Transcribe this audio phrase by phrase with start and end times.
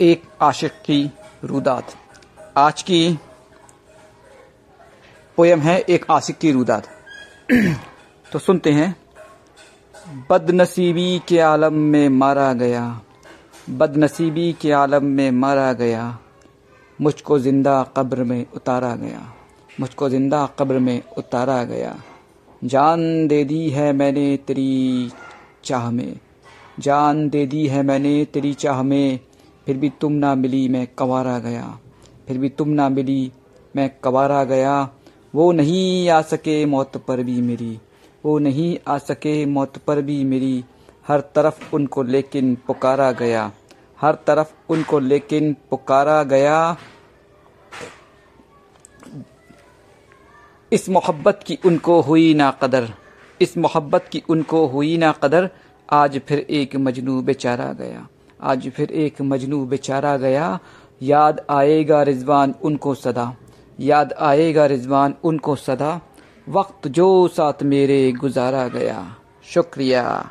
[0.00, 1.10] एक आशिक की
[1.44, 1.84] रुदात।
[2.56, 3.18] आज की
[5.36, 6.88] पोयम है एक आशिक की रुदात।
[8.32, 8.96] तो सुनते हैं।
[10.30, 13.00] बदनसीबी के आलम में मारा गया।
[13.70, 16.18] बदनसीबी के आलम में मारा गया।
[17.00, 19.34] मुझको ज़िंदा कब्र में उतारा गया।
[19.80, 22.02] मुझको ज़िंदा कब्र में उतारा गया।
[22.64, 25.12] जान दे दी है मैंने तेरी
[25.64, 26.20] चाह में।
[26.78, 29.20] जान दे दी है मैंने तेरी चाह में।
[29.66, 31.78] फिर भी तुम ना मिली मैं कवारा गया।
[32.28, 33.32] फिर भी तुम ना मिली
[33.76, 34.90] मैं कवारा गया।
[35.34, 37.80] वो नहीं आ सके मौत पर भी मेरी।
[38.24, 40.64] वो नहीं आ सके मौत पर भी मेरी।
[41.08, 43.52] हर तरफ़ उनको लेकिन पुकारा गया।
[44.00, 46.76] हर तरफ़ उनको लेकिन पुकारा गया।
[50.72, 52.92] इस मोहब्बत की उनको हुई ना कदर।
[53.40, 55.50] इस मोहब्बत की उनको हुई ना कदर।
[55.90, 58.08] आज फिर एक मजनू बेचारा गया।
[58.40, 60.58] आज फिर एक मजनू बेचारा गया।
[61.02, 63.36] याद आएगा रिजवान उनको सदा।
[63.80, 66.00] याद आएगा रिजवान उनको सदा।
[66.48, 70.30] वक्त जो साथ मेरे गुजारा गया। शुक्रिया।